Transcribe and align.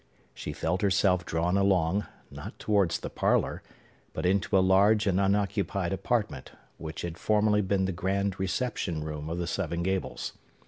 She 0.33 0.51
felt 0.51 0.81
herself 0.81 1.27
drawn 1.27 1.57
along, 1.57 2.07
not 2.31 2.57
towards 2.57 3.01
the 3.01 3.09
parlor, 3.11 3.61
but 4.13 4.25
into 4.25 4.57
a 4.57 4.67
large 4.67 5.05
and 5.05 5.19
unoccupied 5.19 5.93
apartment, 5.93 6.53
which 6.79 7.03
had 7.03 7.19
formerly 7.19 7.61
been 7.61 7.85
the 7.85 7.91
grand 7.91 8.39
reception 8.39 9.03
room 9.03 9.29
of 9.29 9.37
the 9.37 9.45
Seven 9.45 9.83
Gables. 9.83 10.33